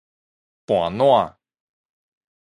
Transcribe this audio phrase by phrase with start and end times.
[0.65, 1.37] 盤撋